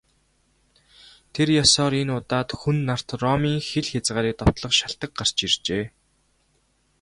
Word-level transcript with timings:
Тэр 1.33 1.47
ёсоор 1.63 1.93
энэ 2.01 2.13
удаад 2.19 2.49
Хүн 2.59 2.77
нарт 2.89 3.07
Ромын 3.21 3.57
хил 3.67 3.87
хязгаарыг 3.91 4.35
довтлох 4.39 4.73
шалтаг 4.79 5.11
гарч 5.19 5.37
иржээ. 5.45 5.85